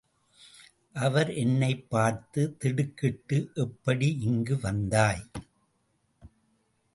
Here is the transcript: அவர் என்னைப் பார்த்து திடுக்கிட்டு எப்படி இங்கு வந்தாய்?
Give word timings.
அவர் 0.93 1.33
என்னைப் 1.33 1.89
பார்த்து 1.89 2.57
திடுக்கிட்டு 2.57 3.51
எப்படி 3.53 4.17
இங்கு 4.19 4.59
வந்தாய்? 4.59 5.25